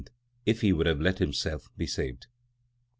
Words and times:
if 0.47 0.61
he 0.61 0.73
would 0.73 0.87
have 0.87 0.99
let 0.99 1.19
himself 1.19 1.69
be 1.77 1.85
saved. 1.85 2.25